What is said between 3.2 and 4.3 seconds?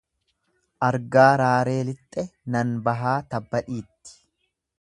tabba dhiitti.